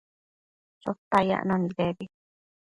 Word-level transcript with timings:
Chotac 0.81 1.23
yacno 1.29 1.55
nidebi 1.57 2.05